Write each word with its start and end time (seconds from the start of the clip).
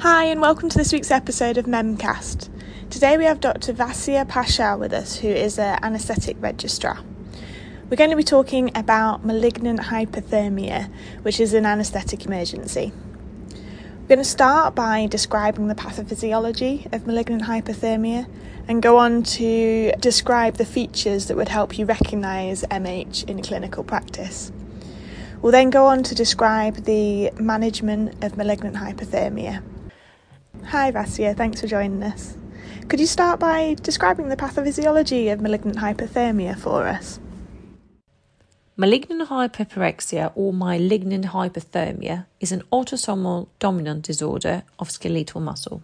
Hi, 0.00 0.26
and 0.26 0.42
welcome 0.42 0.68
to 0.68 0.76
this 0.76 0.92
week's 0.92 1.10
episode 1.10 1.56
of 1.56 1.64
Memcast. 1.64 2.50
Today 2.90 3.16
we 3.16 3.24
have 3.24 3.40
Dr. 3.40 3.72
Vasia 3.72 4.28
Pasha 4.28 4.76
with 4.78 4.92
us, 4.92 5.16
who 5.16 5.28
is 5.28 5.58
an 5.58 5.78
anaesthetic 5.82 6.36
registrar. 6.38 6.98
We're 7.88 7.96
going 7.96 8.10
to 8.10 8.16
be 8.16 8.22
talking 8.22 8.70
about 8.76 9.24
malignant 9.24 9.80
hyperthermia, 9.80 10.90
which 11.22 11.40
is 11.40 11.54
an 11.54 11.64
anaesthetic 11.64 12.26
emergency. 12.26 12.92
We're 14.02 14.08
going 14.08 14.18
to 14.18 14.24
start 14.24 14.74
by 14.74 15.06
describing 15.06 15.68
the 15.68 15.74
pathophysiology 15.74 16.92
of 16.92 17.06
malignant 17.06 17.44
hyperthermia 17.44 18.28
and 18.68 18.82
go 18.82 18.98
on 18.98 19.22
to 19.22 19.92
describe 19.92 20.58
the 20.58 20.66
features 20.66 21.28
that 21.28 21.38
would 21.38 21.48
help 21.48 21.78
you 21.78 21.86
recognise 21.86 22.64
MH 22.64 23.30
in 23.30 23.40
clinical 23.40 23.82
practice. 23.82 24.52
We'll 25.40 25.52
then 25.52 25.70
go 25.70 25.86
on 25.86 26.02
to 26.02 26.14
describe 26.14 26.84
the 26.84 27.30
management 27.38 28.22
of 28.22 28.36
malignant 28.36 28.76
hyperthermia 28.76 29.62
Hi 30.70 30.90
Vasia, 30.90 31.36
thanks 31.36 31.60
for 31.60 31.68
joining 31.68 32.02
us. 32.02 32.36
Could 32.88 32.98
you 32.98 33.06
start 33.06 33.38
by 33.38 33.76
describing 33.82 34.30
the 34.30 34.36
pathophysiology 34.36 35.32
of 35.32 35.40
malignant 35.40 35.78
hyperthermia 35.78 36.58
for 36.58 36.88
us? 36.88 37.20
Malignant 38.76 39.28
hyperpyrexia 39.28 40.32
or 40.34 40.52
malignant 40.52 41.26
hyperthermia 41.26 42.26
is 42.40 42.50
an 42.50 42.64
autosomal 42.72 43.46
dominant 43.60 44.02
disorder 44.02 44.64
of 44.80 44.90
skeletal 44.90 45.40
muscle. 45.40 45.82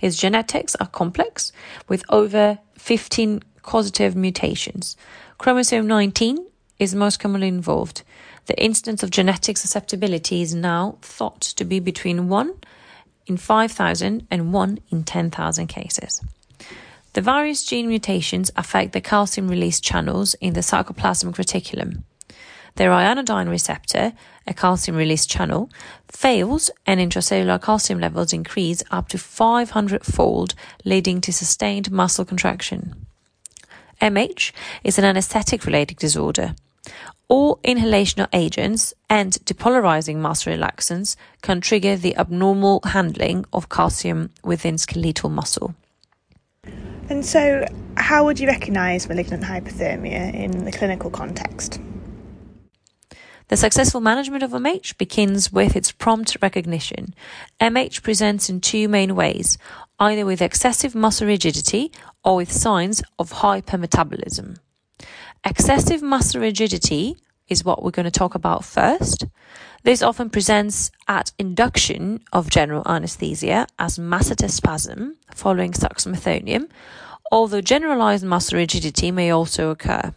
Its 0.00 0.16
genetics 0.16 0.74
are 0.80 0.88
complex 0.88 1.52
with 1.86 2.02
over 2.08 2.58
15 2.78 3.44
causative 3.62 4.16
mutations. 4.16 4.96
Chromosome 5.38 5.86
19 5.86 6.46
is 6.80 6.96
most 6.96 7.20
commonly 7.20 7.46
involved. 7.46 8.02
The 8.46 8.60
incidence 8.60 9.04
of 9.04 9.10
genetic 9.10 9.56
susceptibility 9.56 10.42
is 10.42 10.52
now 10.52 10.98
thought 11.00 11.42
to 11.42 11.64
be 11.64 11.78
between 11.78 12.28
1 12.28 12.54
in 13.30 13.36
5,000 13.36 14.26
and 14.28 14.52
1 14.52 14.78
in 14.90 15.04
10,000 15.04 15.68
cases. 15.68 16.20
The 17.12 17.20
various 17.20 17.64
gene 17.64 17.86
mutations 17.86 18.50
affect 18.56 18.92
the 18.92 19.00
calcium 19.00 19.46
release 19.46 19.78
channels 19.80 20.34
in 20.40 20.54
the 20.54 20.62
sarcoplasmic 20.62 21.36
reticulum. 21.36 22.02
Their 22.74 22.90
ryanodine 22.90 23.48
receptor, 23.48 24.14
a 24.48 24.54
calcium 24.54 24.96
release 24.96 25.26
channel, 25.26 25.70
fails 26.08 26.70
and 26.86 26.98
intracellular 26.98 27.62
calcium 27.62 28.00
levels 28.00 28.32
increase 28.32 28.82
up 28.90 29.08
to 29.10 29.18
500 29.18 30.04
fold, 30.04 30.54
leading 30.84 31.20
to 31.20 31.32
sustained 31.32 31.92
muscle 31.92 32.24
contraction. 32.24 33.06
MH 34.00 34.50
is 34.82 34.98
an 34.98 35.04
anesthetic 35.04 35.66
related 35.66 35.98
disorder. 35.98 36.56
All 37.30 37.58
inhalational 37.58 38.26
agents 38.32 38.92
and 39.08 39.34
depolarizing 39.44 40.16
muscle 40.16 40.52
relaxants 40.52 41.14
can 41.42 41.60
trigger 41.60 41.96
the 41.96 42.16
abnormal 42.16 42.80
handling 42.82 43.44
of 43.52 43.68
calcium 43.68 44.30
within 44.42 44.76
skeletal 44.76 45.30
muscle. 45.30 45.76
And 47.08 47.24
so, 47.24 47.64
how 47.96 48.24
would 48.24 48.40
you 48.40 48.48
recognise 48.48 49.08
malignant 49.08 49.44
hyperthermia 49.44 50.34
in 50.34 50.64
the 50.64 50.72
clinical 50.72 51.08
context? 51.08 51.80
The 53.46 53.56
successful 53.56 54.00
management 54.00 54.42
of 54.42 54.50
MH 54.50 54.98
begins 54.98 55.52
with 55.52 55.76
its 55.76 55.92
prompt 55.92 56.36
recognition. 56.42 57.14
MH 57.60 58.02
presents 58.02 58.50
in 58.50 58.60
two 58.60 58.88
main 58.88 59.14
ways, 59.14 59.56
either 60.00 60.26
with 60.26 60.42
excessive 60.42 60.96
muscle 60.96 61.28
rigidity 61.28 61.92
or 62.24 62.34
with 62.34 62.50
signs 62.50 63.04
of 63.20 63.34
hypermetabolism. 63.34 64.56
Excessive 65.42 66.02
muscle 66.02 66.42
rigidity 66.42 67.16
is 67.48 67.64
what 67.64 67.82
we're 67.82 67.90
going 67.90 68.04
to 68.04 68.10
talk 68.10 68.34
about 68.34 68.62
first. 68.62 69.24
This 69.84 70.02
often 70.02 70.28
presents 70.28 70.90
at 71.08 71.32
induction 71.38 72.20
of 72.30 72.50
general 72.50 72.82
anesthesia 72.84 73.66
as 73.78 73.98
masseter 73.98 74.50
following 75.34 75.72
suxamethonium, 75.72 76.68
although 77.32 77.62
generalized 77.62 78.24
muscle 78.24 78.58
rigidity 78.58 79.10
may 79.10 79.30
also 79.30 79.70
occur. 79.70 80.12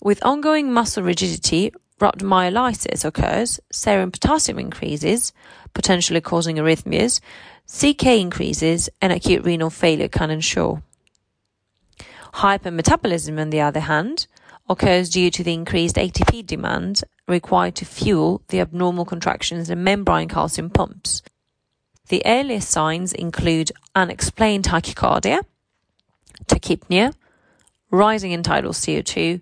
With 0.00 0.24
ongoing 0.24 0.72
muscle 0.72 1.04
rigidity, 1.04 1.72
rhabdomyolysis 2.00 3.04
occurs, 3.04 3.60
serum 3.72 4.10
potassium 4.10 4.58
increases, 4.58 5.32
potentially 5.74 6.20
causing 6.20 6.56
arrhythmias, 6.56 7.20
CK 7.68 8.20
increases, 8.20 8.90
and 9.00 9.12
acute 9.12 9.44
renal 9.44 9.70
failure 9.70 10.08
can 10.08 10.30
ensure. 10.30 10.82
Hypermetabolism, 12.34 13.40
on 13.40 13.50
the 13.50 13.60
other 13.60 13.80
hand, 13.80 14.26
occurs 14.68 15.08
due 15.08 15.30
to 15.30 15.44
the 15.44 15.54
increased 15.54 15.94
ATP 15.94 16.44
demand 16.44 17.02
required 17.28 17.76
to 17.76 17.84
fuel 17.84 18.42
the 18.48 18.60
abnormal 18.60 19.04
contractions 19.04 19.70
in 19.70 19.84
membrane 19.84 20.28
calcium 20.28 20.68
pumps. 20.68 21.22
The 22.08 22.22
earliest 22.26 22.68
signs 22.70 23.12
include 23.12 23.70
unexplained 23.94 24.64
tachycardia, 24.64 25.42
tachypnea, 26.46 27.14
rising 27.90 28.32
end 28.32 28.44
tidal 28.44 28.72
CO2, 28.72 29.40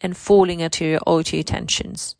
and 0.00 0.16
falling 0.16 0.62
arterial 0.62 1.02
O2 1.06 1.44
tensions. 1.44 2.16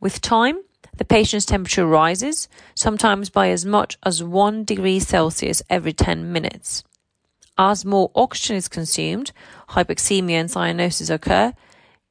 With 0.00 0.22
time, 0.22 0.62
the 0.96 1.04
patient's 1.04 1.44
temperature 1.44 1.86
rises, 1.86 2.48
sometimes 2.74 3.28
by 3.28 3.50
as 3.50 3.66
much 3.66 3.98
as 4.02 4.24
1 4.24 4.64
degree 4.64 4.98
Celsius 4.98 5.62
every 5.68 5.92
10 5.92 6.32
minutes. 6.32 6.82
As 7.58 7.84
more 7.84 8.12
oxygen 8.14 8.56
is 8.56 8.68
consumed, 8.68 9.32
hypoxemia 9.70 10.40
and 10.40 10.48
cyanosis 10.48 11.10
occur, 11.10 11.52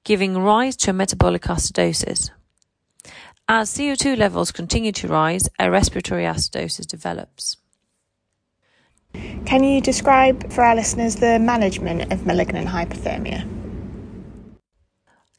giving 0.03 0.38
rise 0.38 0.75
to 0.75 0.90
a 0.90 0.94
metabolic 0.94 1.44
acidosis. 1.44 2.31
As 3.47 3.74
CO2 3.74 4.18
levels 4.18 4.52
continue 4.52 4.91
to 4.91 5.08
rise, 5.08 5.47
a 5.58 5.72
respiratory 5.72 6.25
acidosis 6.25 6.85
develops. 6.85 7.56
Can 9.46 9.63
you 9.63 9.80
describe 9.80 10.52
for 10.52 10.66
our 10.66 10.75
listeners 10.75 11.16
the 11.16 11.40
management 11.40 12.12
of 12.12 12.25
malignant 12.25 12.68
hyperthermia? 12.68 13.47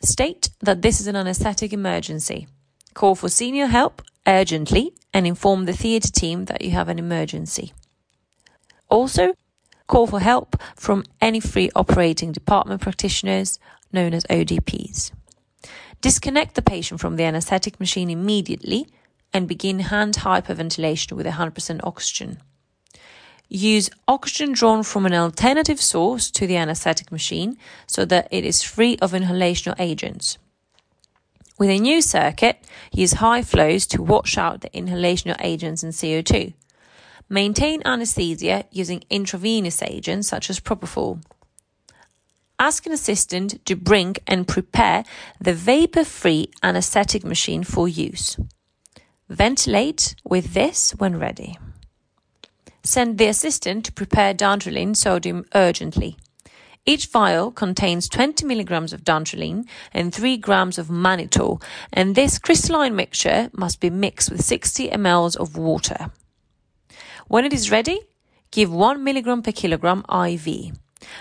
State 0.00 0.48
that 0.60 0.80
this 0.80 1.00
is 1.00 1.06
an 1.06 1.16
anesthetic 1.16 1.74
emergency. 1.74 2.48
Call 2.94 3.14
for 3.14 3.28
senior 3.28 3.66
help 3.66 4.00
urgently 4.26 4.94
and 5.12 5.26
inform 5.26 5.66
the 5.66 5.74
theatre 5.74 6.10
team 6.10 6.46
that 6.46 6.62
you 6.62 6.70
have 6.70 6.88
an 6.88 6.98
emergency. 6.98 7.74
Also, 8.88 9.34
Call 9.88 10.06
for 10.06 10.20
help 10.20 10.56
from 10.76 11.02
any 11.20 11.40
free 11.40 11.70
operating 11.74 12.30
department 12.30 12.80
practitioners, 12.80 13.58
known 13.92 14.14
as 14.14 14.24
ODPs. 14.24 15.10
Disconnect 16.00 16.54
the 16.54 16.62
patient 16.62 17.00
from 17.00 17.16
the 17.16 17.24
anesthetic 17.24 17.80
machine 17.80 18.10
immediately 18.10 18.86
and 19.32 19.48
begin 19.48 19.80
hand 19.80 20.14
hyperventilation 20.14 21.12
with 21.12 21.26
100% 21.26 21.80
oxygen. 21.82 22.38
Use 23.48 23.88
oxygen 24.06 24.52
drawn 24.52 24.82
from 24.82 25.06
an 25.06 25.14
alternative 25.14 25.80
source 25.80 26.30
to 26.30 26.46
the 26.46 26.56
anesthetic 26.56 27.10
machine 27.10 27.56
so 27.86 28.04
that 28.04 28.28
it 28.30 28.44
is 28.44 28.62
free 28.62 28.98
of 29.00 29.12
inhalational 29.12 29.74
agents. 29.78 30.36
With 31.58 31.70
a 31.70 31.78
new 31.78 32.02
circuit, 32.02 32.62
use 32.92 33.14
high 33.14 33.42
flows 33.42 33.86
to 33.88 34.02
wash 34.02 34.36
out 34.36 34.60
the 34.60 34.70
inhalational 34.70 35.36
agents 35.40 35.82
and 35.82 35.92
CO2. 35.94 36.52
Maintain 37.28 37.82
anesthesia 37.84 38.64
using 38.70 39.04
intravenous 39.10 39.82
agents 39.82 40.28
such 40.28 40.48
as 40.48 40.60
propofol. 40.60 41.22
Ask 42.58 42.86
an 42.86 42.92
assistant 42.92 43.64
to 43.66 43.76
bring 43.76 44.16
and 44.26 44.48
prepare 44.48 45.04
the 45.40 45.52
vapor 45.52 46.04
free 46.04 46.50
anesthetic 46.62 47.24
machine 47.24 47.64
for 47.64 47.86
use. 47.86 48.38
Ventilate 49.28 50.14
with 50.24 50.54
this 50.54 50.92
when 50.92 51.18
ready. 51.18 51.58
Send 52.82 53.18
the 53.18 53.26
assistant 53.26 53.84
to 53.84 53.92
prepare 53.92 54.32
dantrolene 54.32 54.96
sodium 54.96 55.44
urgently. 55.54 56.16
Each 56.86 57.06
vial 57.06 57.50
contains 57.50 58.08
20 58.08 58.46
milligrams 58.46 58.94
of 58.94 59.04
dantrolene 59.04 59.68
and 59.92 60.14
3 60.14 60.38
grams 60.38 60.78
of 60.78 60.86
mannitol, 60.86 61.62
and 61.92 62.14
this 62.14 62.38
crystalline 62.38 62.96
mixture 62.96 63.50
must 63.52 63.78
be 63.80 63.90
mixed 63.90 64.30
with 64.30 64.42
60 64.42 64.88
ml 64.88 65.36
of 65.36 65.58
water. 65.58 66.10
When 67.28 67.44
it 67.44 67.52
is 67.52 67.70
ready, 67.70 68.00
give 68.50 68.72
1 68.72 69.04
milligram 69.04 69.42
per 69.42 69.52
kilogram 69.52 70.02
IV. 70.08 70.72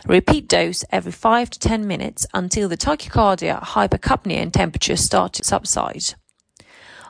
Repeat 0.05 0.47
dose 0.47 0.85
every 0.89 1.11
5 1.11 1.49
to 1.49 1.59
10 1.59 1.85
minutes 1.85 2.25
until 2.33 2.69
the 2.69 2.77
tachycardia, 2.77 3.61
hypercapnia, 3.61 4.37
and 4.37 4.53
temperature 4.53 4.95
start 4.95 5.33
to 5.33 5.43
subside. 5.43 6.15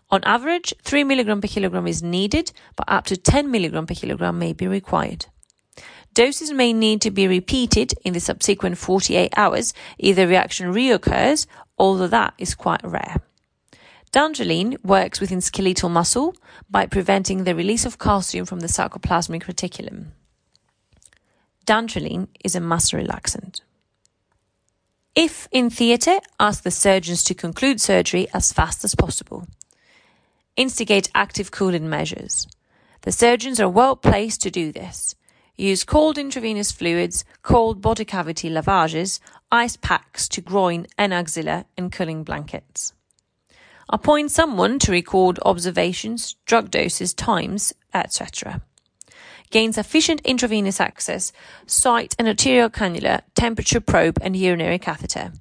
On 0.09 0.23
average, 0.23 0.73
3 0.81 1.03
milligram 1.03 1.41
per 1.41 1.47
kilogram 1.47 1.85
is 1.85 2.01
needed, 2.01 2.51
but 2.75 2.89
up 2.89 3.05
to 3.05 3.15
10 3.15 3.51
milligram 3.51 3.85
per 3.85 3.93
kilogram 3.93 4.39
may 4.39 4.53
be 4.53 4.65
required. 4.65 5.27
Doses 6.15 6.51
may 6.51 6.73
need 6.73 6.99
to 7.01 7.11
be 7.11 7.27
repeated 7.27 7.93
in 8.03 8.13
the 8.13 8.19
subsequent 8.19 8.79
48 8.79 9.31
hours 9.37 9.75
if 9.99 10.15
the 10.15 10.27
reaction 10.27 10.73
reoccurs, 10.73 11.45
although 11.77 12.07
that 12.07 12.33
is 12.39 12.55
quite 12.55 12.83
rare. 12.83 13.17
Dantrolene 14.11 14.83
works 14.83 15.19
within 15.19 15.41
skeletal 15.41 15.89
muscle 15.89 16.35
by 16.69 16.85
preventing 16.85 17.43
the 17.43 17.55
release 17.55 17.85
of 17.85 17.99
calcium 17.99 18.45
from 18.45 18.61
the 18.61 18.67
sarcoplasmic 18.67 19.43
reticulum. 19.43 20.07
Dantrolene 21.65 22.29
is 22.43 22.55
a 22.55 22.61
muscle 22.61 22.99
relaxant. 22.99 23.61
If 25.13 25.49
in 25.51 25.69
theatre, 25.69 26.19
ask 26.39 26.63
the 26.63 26.71
surgeons 26.71 27.23
to 27.25 27.33
conclude 27.33 27.81
surgery 27.81 28.27
as 28.33 28.53
fast 28.53 28.85
as 28.85 28.95
possible. 28.95 29.45
Instigate 30.55 31.09
active 31.13 31.51
cooling 31.51 31.89
measures. 31.89 32.47
The 33.01 33.11
surgeons 33.11 33.59
are 33.59 33.69
well 33.69 33.95
placed 33.95 34.41
to 34.43 34.51
do 34.51 34.71
this. 34.71 35.15
Use 35.57 35.83
cold 35.83 36.17
intravenous 36.17 36.71
fluids, 36.71 37.25
cold 37.41 37.81
body 37.81 38.05
cavity 38.05 38.49
lavages, 38.49 39.19
ice 39.51 39.75
packs 39.75 40.29
to 40.29 40.41
groin 40.41 40.87
and 40.97 41.13
axilla, 41.13 41.65
and 41.75 41.91
cooling 41.91 42.23
blankets. 42.23 42.93
Appoint 43.89 44.31
someone 44.31 44.79
to 44.79 44.91
record 44.91 45.39
observations, 45.45 46.35
drug 46.45 46.69
doses, 46.69 47.13
times, 47.13 47.73
etc. 47.93 48.61
Gain 49.49 49.71
sufficient 49.71 50.19
intravenous 50.25 50.81
access, 50.81 51.31
site 51.65 52.13
an 52.19 52.27
arterial 52.27 52.69
cannula, 52.69 53.21
temperature 53.33 53.79
probe, 53.79 54.17
and 54.21 54.35
urinary 54.35 54.77
catheter. 54.77 55.31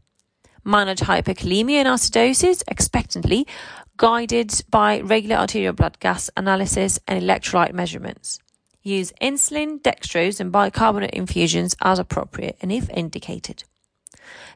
Manage 0.63 1.01
hyperkalemia 1.01 1.79
and 1.79 1.89
acidosis 1.89 2.63
expectantly, 2.69 3.49
guided 3.97 4.63
by 4.71 5.01
regular 5.01 5.37
arterial 5.37 5.73
blood 5.73 5.99
gas 5.99 6.31
analysis 6.37 7.01
and 7.09 7.21
electrolyte 7.21 7.73
measurements. 7.73 8.39
Use 8.83 9.13
insulin, 9.21 9.81
dextrose, 9.81 10.39
and 10.39 10.53
bicarbonate 10.53 11.11
infusions 11.11 11.75
as 11.81 11.99
appropriate 11.99 12.57
and 12.63 12.71
if 12.71 12.89
indicated. 12.91 13.65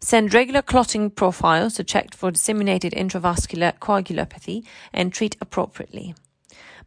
Send 0.00 0.32
regular 0.34 0.62
clotting 0.62 1.10
profiles 1.10 1.74
to 1.74 1.84
check 1.84 2.14
for 2.14 2.30
disseminated 2.30 2.92
intravascular 2.92 3.78
coagulopathy 3.78 4.64
and 4.92 5.12
treat 5.12 5.36
appropriately. 5.40 6.14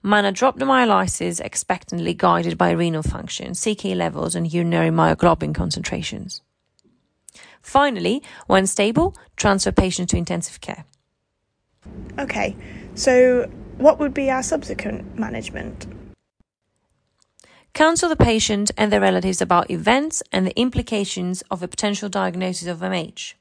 Manage 0.01 0.41
rhabdomyolysis 0.41 1.39
expectantly 1.39 2.13
guided 2.13 2.57
by 2.57 2.71
renal 2.71 3.03
function, 3.03 3.53
CK 3.53 3.95
levels, 3.95 4.35
and 4.35 4.53
urinary 4.53 4.89
myoglobin 4.89 5.56
concentrations. 5.56 6.41
Finally, 7.62 8.21
when 8.47 8.68
stable, 8.68 9.15
transfer 9.38 9.71
patients 9.71 10.12
to 10.12 10.18
intensive 10.18 10.59
care. 10.59 10.83
Okay, 12.19 12.56
so 12.95 13.50
what 13.77 14.00
would 14.00 14.13
be 14.13 14.29
our 14.29 14.44
subsequent 14.44 15.18
management? 15.18 15.88
Counsel 17.74 18.08
the 18.08 18.16
patient 18.16 18.70
and 18.78 18.92
their 18.92 19.02
relatives 19.02 19.42
about 19.42 19.72
events 19.72 20.22
and 20.31 20.46
the 20.46 20.60
implications 20.60 21.42
of 21.50 21.64
a 21.64 21.68
potential 21.68 22.08
diagnosis 22.08 22.68
of 22.68 22.80
MH. 22.80 23.34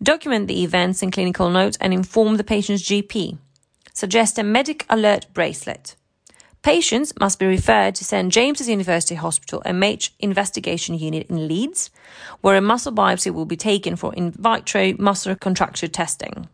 Document 0.00 0.46
the 0.46 0.62
events 0.62 1.02
in 1.02 1.10
clinical 1.10 1.50
notes 1.50 1.76
and 1.80 1.92
inform 1.92 2.36
the 2.36 2.44
patient's 2.44 2.84
GP. 2.84 3.38
Suggest 3.92 4.38
a 4.38 4.44
medic 4.44 4.86
alert 4.88 5.26
bracelet. 5.34 5.96
Patients 6.62 7.12
must 7.18 7.40
be 7.40 7.46
referred 7.46 7.96
to 7.96 8.04
St 8.04 8.32
James's 8.32 8.68
University 8.68 9.16
Hospital 9.16 9.62
MH 9.66 10.10
investigation 10.20 10.96
unit 10.96 11.26
in 11.28 11.48
Leeds, 11.48 11.90
where 12.42 12.56
a 12.56 12.60
muscle 12.60 12.92
biopsy 12.92 13.32
will 13.32 13.46
be 13.46 13.56
taken 13.56 13.96
for 13.96 14.14
in 14.14 14.30
vitro 14.30 14.94
muscle 14.96 15.34
contracture 15.34 15.88
testing. 15.88 16.48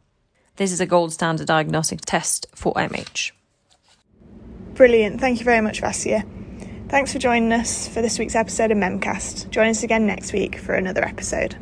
This 0.56 0.72
is 0.72 0.80
a 0.80 0.86
gold 0.86 1.12
standard 1.12 1.46
diagnostic 1.46 2.00
test 2.06 2.46
for 2.54 2.72
MH. 2.74 3.32
Brilliant. 4.72 5.20
Thank 5.20 5.40
you 5.40 5.44
very 5.44 5.60
much, 5.60 5.82
Vasya. 5.82 6.24
Thanks 6.92 7.10
for 7.10 7.18
joining 7.18 7.54
us 7.54 7.88
for 7.88 8.02
this 8.02 8.18
week's 8.18 8.34
episode 8.34 8.70
of 8.70 8.76
Memcast. 8.76 9.48
Join 9.48 9.68
us 9.70 9.82
again 9.82 10.06
next 10.06 10.34
week 10.34 10.58
for 10.58 10.74
another 10.74 11.02
episode. 11.02 11.56